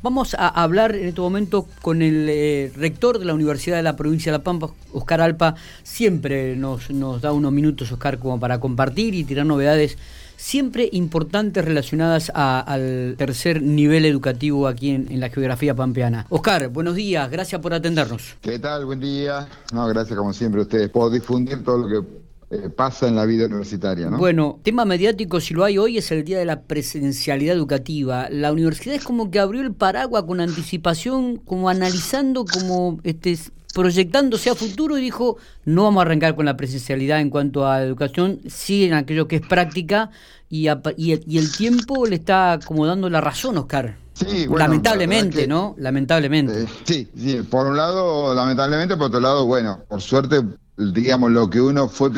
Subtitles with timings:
[0.00, 3.96] Vamos a hablar en este momento con el eh, rector de la Universidad de la
[3.96, 5.56] Provincia de La Pampa, Oscar Alpa.
[5.82, 9.98] Siempre nos, nos da unos minutos, Oscar, como para compartir y tirar novedades
[10.36, 16.26] siempre importantes relacionadas al tercer nivel educativo aquí en, la geografía pampeana.
[16.28, 18.36] Oscar, buenos días, gracias por atendernos.
[18.40, 18.86] ¿Qué tal?
[18.86, 19.48] Buen día.
[19.72, 23.26] No, gracias como siempre a ustedes por difundir todo lo que eh, pasa en la
[23.26, 24.08] vida universitaria.
[24.08, 24.16] ¿no?
[24.16, 28.28] Bueno, tema mediático, si lo hay hoy, es el día de la presencialidad educativa.
[28.30, 33.38] La universidad es como que abrió el paraguas con anticipación, como analizando, como este,
[33.74, 37.82] proyectándose a futuro y dijo, no vamos a arrancar con la presencialidad en cuanto a
[37.82, 40.10] educación, sí en aquello que es práctica
[40.48, 43.98] y, y, el, tiempo le está como dando la razón, Oscar.
[44.14, 45.74] Sí, lamentablemente, ¿no?
[45.78, 46.62] Lamentablemente.
[46.62, 50.42] Eh, sí, sí, por un lado, lamentablemente, por otro lado, bueno, por suerte
[50.78, 52.10] digamos, lo que uno fue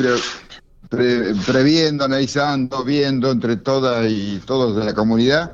[0.89, 5.53] previendo, analizando, viendo entre todas y todos de la comunidad,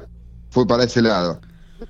[0.49, 1.39] fue para ese lado.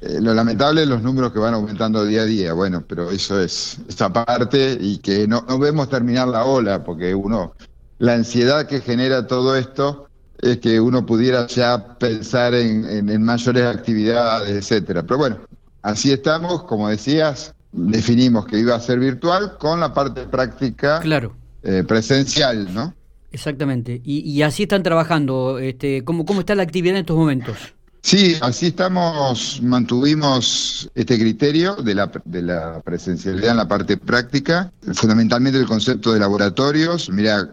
[0.02, 3.40] Eh, lo lamentable es los números que van aumentando día a día, bueno, pero eso
[3.40, 7.54] es esa parte y que no, no vemos terminar la ola, porque uno,
[8.00, 10.08] la ansiedad que genera todo esto
[10.40, 15.04] es que uno pudiera ya pensar en, en mayores actividades, etcétera.
[15.04, 15.38] Pero bueno,
[15.82, 21.36] así estamos, como decías, definimos que iba a ser virtual con la parte práctica claro.
[21.64, 22.94] Eh, presencial, ¿no?
[23.32, 24.02] Exactamente.
[24.04, 25.60] Y, así están trabajando.
[25.60, 27.58] Este, ¿cómo, ¿Cómo está la actividad en estos momentos?
[28.02, 34.72] Sí, así estamos, mantuvimos este criterio de la, de la presencialidad en la parte práctica,
[34.94, 37.10] fundamentalmente el concepto de laboratorios.
[37.10, 37.50] Mira,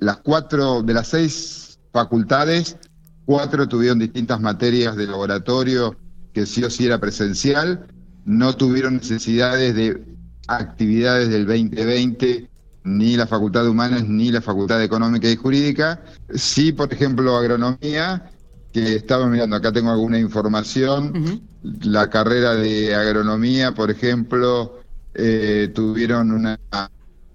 [0.00, 2.78] las cuatro, de las seis facultades,
[3.26, 5.94] cuatro tuvieron distintas materias de laboratorio
[6.32, 7.86] que sí o sí era presencial,
[8.28, 10.04] no tuvieron necesidades de
[10.48, 12.46] actividades del 2020
[12.84, 16.02] ni la Facultad de Humanas ni la Facultad de Económica y Jurídica.
[16.34, 18.30] Sí, por ejemplo, agronomía,
[18.70, 24.80] que estaba mirando, acá tengo alguna información, la carrera de agronomía, por ejemplo,
[25.14, 26.60] eh, tuvieron una,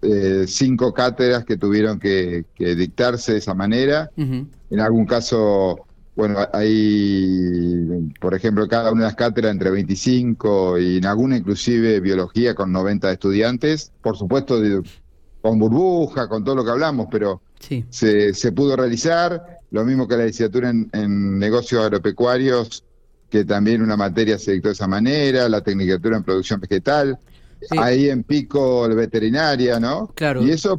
[0.04, 4.12] eh, cinco cátedras que tuvieron que, dictarse de esa manera.
[4.16, 10.98] En algún caso bueno, hay, por ejemplo, cada una de las cátedras entre 25 y
[10.98, 14.62] en alguna inclusive biología con 90 estudiantes, por supuesto
[15.42, 17.42] con burbuja, con todo lo que hablamos, pero
[17.90, 22.84] se, se, pudo realizar, lo mismo que la licenciatura en, negocios agropecuarios,
[23.30, 27.18] que también una materia se dictó de esa manera, la tecnicatura en producción vegetal,
[27.78, 30.12] ahí en pico la veterinaria, ¿no?
[30.14, 30.44] Claro.
[30.44, 30.78] Y eso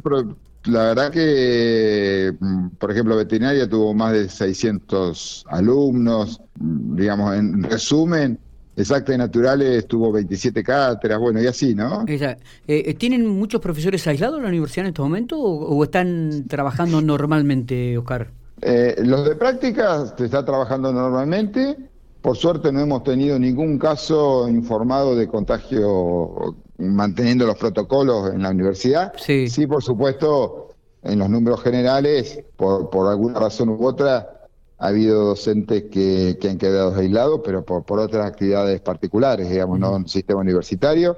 [0.65, 7.63] la verdad que, mm, por ejemplo, veterinaria tuvo más de 600 alumnos, mm, digamos, en
[7.63, 8.39] resumen,
[8.77, 12.03] Exacta y Naturales tuvo 27 cátedras, bueno, y así, ¿no?
[12.07, 12.37] Eh,
[12.67, 17.97] eh, ¿Tienen muchos profesores aislados en la universidad en este momento o, están trabajando normalmente,
[17.97, 18.31] Oscar?
[18.61, 21.77] Eh, los de práctica se está trabajando normalmente.
[22.21, 28.49] Por suerte no hemos tenido ningún caso informado de contagio manteniendo los protocolos en la
[28.49, 29.13] universidad.
[29.17, 30.69] Sí, sí por supuesto,
[31.03, 34.47] en los números generales, por, por alguna razón u otra,
[34.77, 39.79] ha habido docentes que, que han quedado aislados, pero por, por otras actividades particulares, digamos,
[39.79, 41.17] no en el sistema universitario.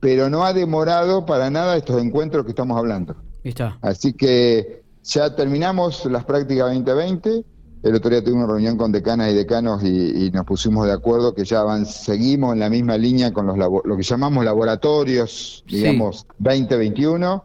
[0.00, 3.14] Pero no ha demorado para nada estos encuentros que estamos hablando.
[3.44, 3.78] Está.
[3.80, 7.44] Así que ya terminamos las prácticas 2020
[7.82, 11.34] el otro día tuve una reunión con decanas y decanos y, nos pusimos de acuerdo
[11.34, 16.26] que ya van, seguimos en la misma línea con los lo que llamamos laboratorios, digamos,
[16.38, 17.44] 2021,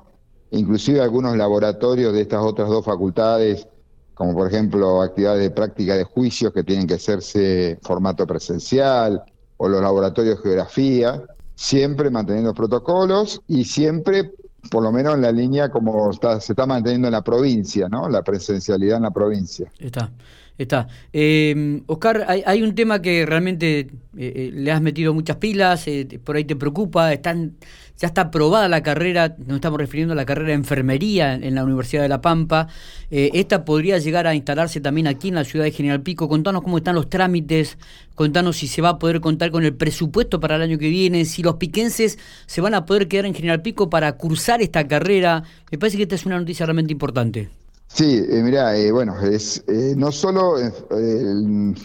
[0.52, 3.68] inclusive algunos laboratorios de estas otras dos facultades,
[4.14, 9.24] como por ejemplo actividades de práctica de juicios que tienen que hacerse en formato presencial,
[9.58, 11.24] o los laboratorios de geografía,
[11.56, 14.34] siempre manteniendo protocolos y siempre
[14.70, 18.10] por lo menos en la línea como está, se está manteniendo en la provincia, ¿no?
[18.10, 19.72] La presencialidad en la provincia.
[19.80, 20.12] Está,
[20.58, 20.88] está.
[21.12, 25.86] Eh, Oscar, hay, un tema que realmente eh, eh, le has metido muchas pilas,
[26.24, 27.56] por ahí te preocupa, están
[27.98, 31.64] ya está aprobada la carrera, nos estamos refiriendo a la carrera de enfermería en, la
[31.64, 32.68] Universidad de La Pampa.
[33.10, 36.30] Eh, esta podría llegar a instalarse también aquí en la ciudad de General Pico.
[36.30, 37.78] Contanos cómo están los trámites,
[38.14, 41.26] contanos si se va a poder contar con el presupuesto para el año que viene,
[41.26, 45.44] si los piquenses se van a poder quedar en General Pico para cursar esta carrera.
[45.72, 47.50] Me parece que esta es una noticia realmente importante.
[47.88, 50.56] Sí, eh, eh, bueno, es eh, no solo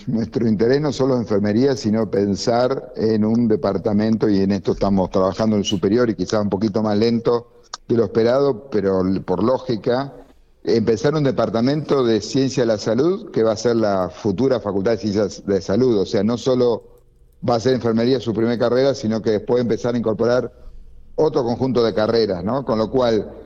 [0.06, 5.56] nuestro interés no solo enfermería, sino pensar en un departamento y en esto estamos trabajando
[5.56, 7.52] en el superior y quizás un poquito más lento
[7.88, 10.12] de lo esperado, pero por lógica,
[10.64, 14.92] empezar un departamento de ciencia de la salud que va a ser la futura facultad
[14.92, 16.82] de ciencias de salud, o sea, no solo
[17.48, 20.52] va a ser enfermería su primera carrera, sino que después empezar a incorporar
[21.14, 22.64] otro conjunto de carreras, ¿no?
[22.64, 23.41] Con lo cual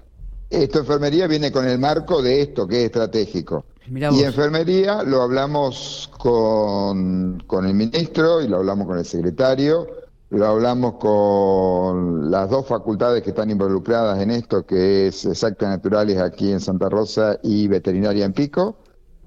[0.57, 3.67] Esto enfermería viene con el marco de esto que es estratégico.
[3.89, 9.87] Y enfermería lo hablamos con, con el ministro y lo hablamos con el secretario,
[10.31, 16.19] lo hablamos con las dos facultades que están involucradas en esto, que es Exactas Naturales
[16.19, 18.77] aquí en Santa Rosa y Veterinaria en Pico,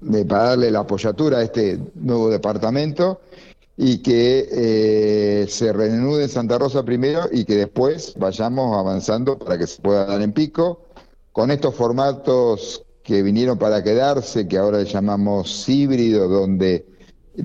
[0.00, 3.20] de, para darle la apoyatura a este nuevo departamento
[3.76, 9.56] y que eh, se reanude en Santa Rosa primero y que después vayamos avanzando para
[9.56, 10.89] que se pueda dar en Pico,
[11.32, 16.86] con estos formatos que vinieron para quedarse, que ahora llamamos híbrido, donde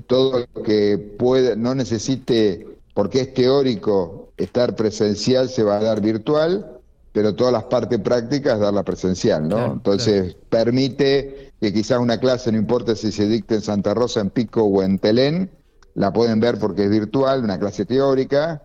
[0.07, 6.01] todo lo que puede, no necesite, porque es teórico, estar presencial se va a dar
[6.01, 6.79] virtual,
[7.11, 9.73] pero todas las partes prácticas darla presencial, ¿no?
[9.73, 14.29] Entonces permite que quizás una clase, no importa si se dicte en Santa Rosa, en
[14.29, 15.49] Pico o en Telén,
[15.93, 18.61] la pueden ver porque es virtual, una clase teórica,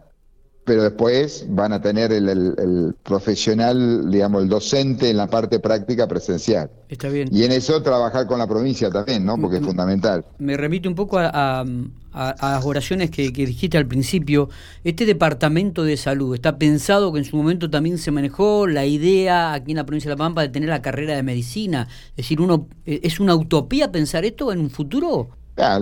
[0.64, 6.70] pero después van a tener el, profesional, digamos, el docente en la parte práctica presencial.
[6.88, 7.28] Está bien.
[7.32, 9.36] Y en eso trabajar con la provincia también, ¿no?
[9.38, 10.24] Porque es fundamental.
[10.38, 11.64] Me remite un poco a,
[12.12, 14.48] las oraciones que, dijiste al principio.
[14.84, 19.54] Este departamento de salud, ¿está pensado que en su momento también se manejó la idea
[19.54, 21.88] aquí en la provincia de La Pampa de tener la carrera de medicina?
[22.10, 25.30] Es decir, uno ¿es una utopía pensar esto en un futuro?
[25.56, 25.80] Ah,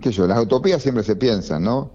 [0.00, 1.90] qué yo, las utopías siempre se piensan, ¿no?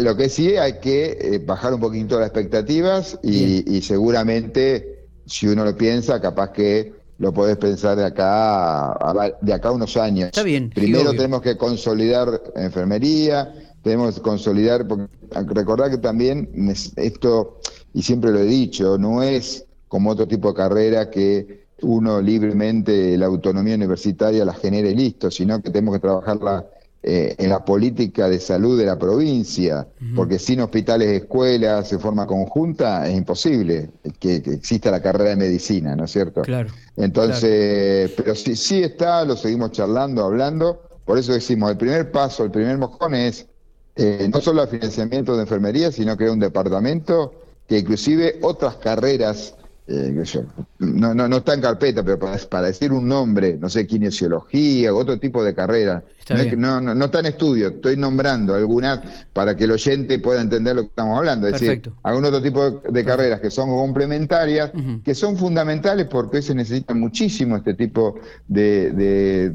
[0.00, 5.64] Lo que sí hay que eh, bajar un poquito las expectativas y, seguramente si uno
[5.64, 10.26] lo piensa, capaz que lo podés pensar de acá a, de acá unos años.
[10.26, 10.70] Está bien.
[10.70, 16.50] Primero tenemos que consolidar enfermería, tenemos que consolidar, porque recordar que también
[16.96, 17.60] esto,
[17.92, 23.16] y siempre lo he dicho, no es como otro tipo de carrera que uno libremente
[23.16, 26.66] la autonomía universitaria la genere y listo, sino que tenemos que trabajarla
[27.06, 29.86] eh, en la política de salud de la provincia,
[30.16, 35.94] porque sin hospitales, escuelas, de forma conjunta, es imposible que, exista la carrera de medicina,
[35.94, 36.40] ¿no es cierto?
[36.40, 36.70] Claro.
[36.96, 42.42] Entonces, pero sí, sí está, lo seguimos charlando, hablando, por eso decimos, el primer paso,
[42.44, 43.48] el primer mojón es
[43.96, 47.34] eh, no solo el financiamiento de enfermería, sino crear un departamento
[47.68, 49.56] que inclusive otras carreras
[49.86, 50.24] eh,
[50.78, 55.18] no, no, no está en carpeta, pero para, decir un nombre, no sé, kinesiología, otro
[55.18, 56.02] tipo de carrera,
[56.56, 59.00] no, no, no, está en estudio, estoy nombrando algunas
[59.34, 61.48] para que el oyente pueda entender lo que estamos hablando.
[61.48, 64.72] Es decir, algún otro tipo de, carreras que son complementarias,
[65.04, 69.52] que son fundamentales porque se necesita muchísimo este tipo de, de,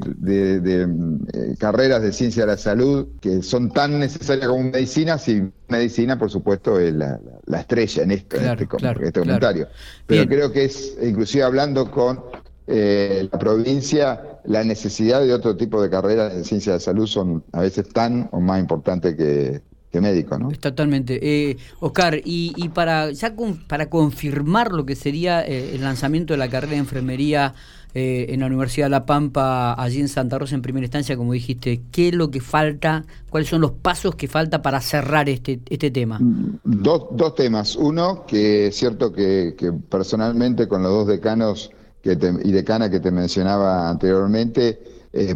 [1.32, 6.18] eh, carreras de ciencia de la salud que son tan necesarias como medicina, si medicina,
[6.18, 7.18] por supuesto, es la,
[7.58, 8.66] estrella en, esto, este,
[9.06, 9.68] este comentario.
[10.06, 12.22] Pero creo que es, inclusive hablando con
[12.66, 17.44] eh, la provincia, la necesidad de otro tipo de carreras en ciencia de salud son
[17.52, 20.50] a veces tan o más importantes que, que médicos, ¿no?
[20.52, 21.18] Totalmente.
[21.22, 23.34] Eh, Oscar, y, y para ya
[23.66, 27.54] para confirmar lo que sería eh, el lanzamiento de la carrera de enfermería
[27.94, 31.32] eh, en la Universidad de La Pampa, allí en Santa Rosa en primera instancia, como
[31.32, 33.04] dijiste, ¿qué es lo que falta?
[33.30, 36.20] ¿Cuáles son los pasos que falta para cerrar este, este tema?
[36.20, 37.74] Mm, dos, dos temas.
[37.74, 42.12] Uno, que es cierto que, que personalmente con los dos decanos que
[42.44, 44.80] y decana que te mencionaba anteriormente,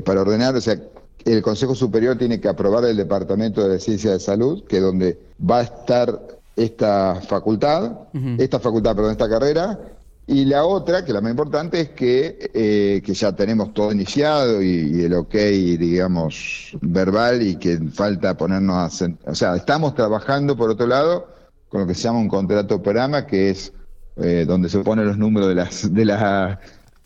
[0.04, 0.80] para ordenar, o sea,
[1.24, 5.18] el Consejo Superior tiene que aprobar el Departamento de Ciencia de Salud, que es donde
[5.38, 6.20] va a estar
[6.56, 7.92] esta facultad,
[8.38, 9.78] esta facultad, perdón, esta carrera,
[10.26, 14.62] y la otra, que la más importante, es que, eh, que ya tenemos todo iniciado
[14.62, 19.06] y, el ok, digamos, verbal y que falta ponernos a...
[19.30, 21.28] O sea, estamos trabajando, por otro lado,
[21.68, 23.72] con lo que se llama un contrato programa, que es
[24.16, 26.60] eh, donde se ponen los números de las de la,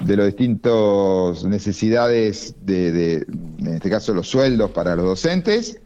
[0.05, 3.15] de los distintos necesidades de, de,
[3.59, 5.79] en este caso los sueldos para los docentes.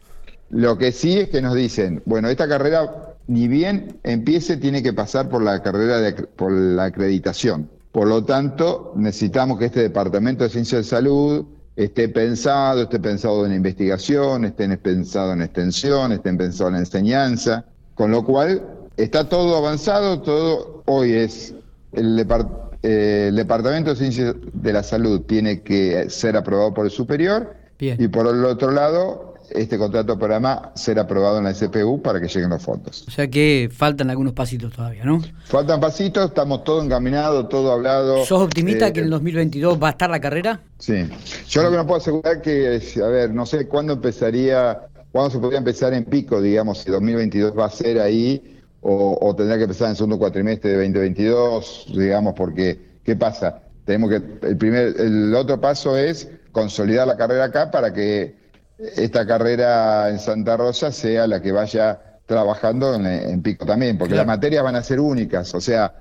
[0.49, 4.93] Lo que sí es que nos dicen, bueno, esta carrera ni bien empiece tiene que
[4.93, 7.69] pasar por la carrera de, por la acreditación.
[7.91, 13.45] Por lo tanto, necesitamos que este departamento de ciencia de salud esté pensado, esté pensado
[13.45, 17.65] en investigación, esté pensado en extensión, esté pensado en enseñanza,
[17.95, 18.61] con lo cual
[18.97, 21.55] Está todo avanzado, todo hoy es
[21.93, 22.23] el,
[22.83, 28.07] eh, Departamento de Ciencias de la Salud tiene que ser aprobado por el superior y
[28.09, 32.49] por el otro lado este contrato programa ser aprobado en la SPU para que lleguen
[32.49, 33.05] los fondos.
[33.07, 35.21] O sea que faltan algunos pasitos todavía, ¿no?
[35.45, 38.25] Faltan pasitos, estamos todo encaminado, todo hablado.
[38.25, 40.61] ¿Sos optimista eh, que en el 2022 va a estar la carrera?
[40.79, 41.07] Sí.
[41.47, 45.39] Yo lo que no puedo asegurar que, a ver, no sé cuándo empezaría, cuándo se
[45.39, 48.52] podría empezar en pico, digamos, si 2022 va a ser ahí
[48.83, 53.61] o, tendrá que empezar en el segundo cuatrimestre de 2022, digamos, porque ¿qué pasa?
[53.85, 58.35] Tenemos que el primer el otro paso es consolidar la carrera acá para que
[58.77, 64.25] esta carrera en Santa Rosa sea la que vaya trabajando en, pico también, porque las
[64.25, 65.95] materias van a ser únicas, o sea,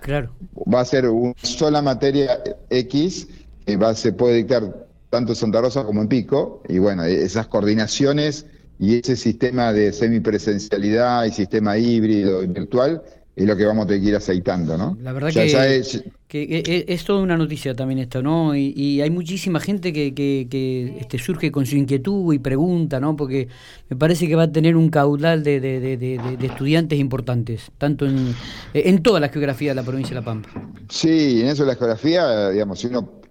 [0.73, 3.29] va a ser una sola materia X
[3.67, 7.49] que va, se puede dictar tanto en Santa Rosa como en pico, y bueno, esas
[7.49, 8.47] coordinaciones
[8.83, 13.01] y ese sistema de semipresencialidad y sistema híbrido y virtual
[13.37, 14.99] es lo que vamos a tener que ir aceitando, ¿no?
[15.01, 16.03] La verdad que, es...
[16.29, 18.57] es, toda una noticia también esto, ¿no?
[18.57, 23.15] Y, hay muchísima gente que, que, este, surge con su inquietud y pregunta, ¿no?
[23.15, 23.47] Porque
[23.89, 28.35] me parece que va a tener un caudal de, de, de, estudiantes importantes, tanto en,
[28.75, 30.49] en toda la geografía de la provincia de La Pampa.
[30.89, 33.22] Sí, en eso la geografía, digamos, si uno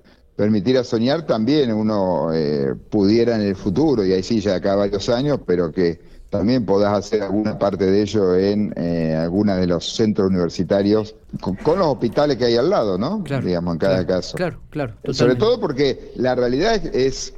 [0.42, 5.08] permitiera soñar, también uno eh, pudiera en el futuro, y ahí sí, ya acá varios
[5.08, 6.00] años, pero que
[6.32, 11.78] también podás hacer alguna parte de ello en eh, alguna de los centros universitarios, con,
[11.78, 13.24] los hospitales que hay al lado, ¿no?
[13.24, 14.36] Claro, Digamos, en cada caso.
[14.36, 14.96] Claro, claro.
[15.12, 17.36] Sobre todo porque la realidad es,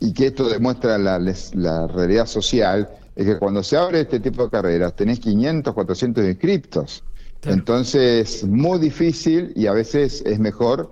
[0.00, 1.18] y que esto demuestra la,
[1.52, 6.24] la realidad social, es que cuando se abre este tipo de carreras tenés 500, 400
[6.24, 7.04] inscriptos.
[7.44, 10.90] Entonces, muy difícil y a veces es mejor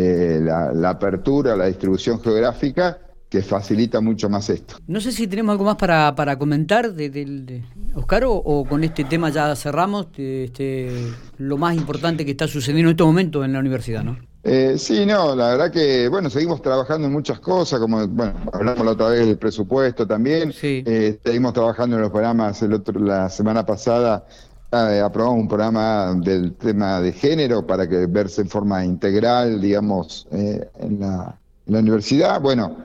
[0.00, 4.76] eh, la, la apertura, la distribución geográfica que facilita mucho más esto.
[4.86, 7.64] No sé si tenemos algo más para, para comentar de, de,
[7.94, 10.90] Oscar o, con este tema ya cerramos este,
[11.36, 14.16] lo más importante que está sucediendo en este momento en la universidad, ¿no?
[14.44, 18.84] Eh, sí, no, la verdad que, bueno, seguimos trabajando en muchas cosas, como, bueno, hablamos
[18.84, 23.28] la otra vez del presupuesto también, eh, seguimos trabajando en los programas, el otro, la
[23.28, 24.24] semana pasada
[24.70, 31.00] aprobamos un programa del tema de género para que verse en forma integral, digamos, en
[31.00, 32.84] la, en, la, universidad, bueno,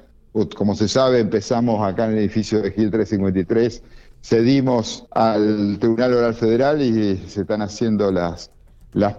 [0.56, 3.84] como se sabe, empezamos acá en el edificio de Gil 353,
[4.22, 8.50] cedimos al Tribunal Oral Federal y se están haciendo las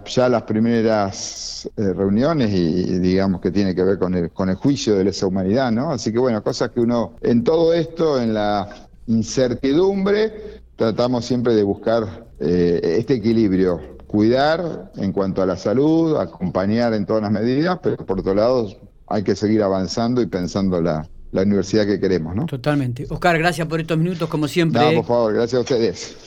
[0.05, 4.55] ya las primeras eh, reuniones y, digamos que tiene que ver con el, con el
[4.55, 5.91] juicio de lesa humanidad, ¿no?
[5.91, 11.63] Así que bueno, cosas que uno, en todo esto, en la incertidumbre, tratamos siempre de
[11.63, 17.79] buscar eh, este equilibrio, cuidar en cuanto a la salud, acompañar en todas las medidas,
[17.81, 18.69] pero por otro lado
[19.07, 22.45] hay que seguir avanzando y pensando la, la universidad que queremos, ¿no?
[22.45, 23.05] Totalmente.
[23.09, 24.81] Oscar, gracias por estos minutos, como siempre.
[24.81, 26.17] No, por favor, gracias a ustedes.